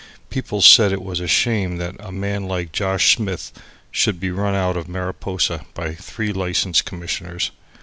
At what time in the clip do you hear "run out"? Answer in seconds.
4.31-4.75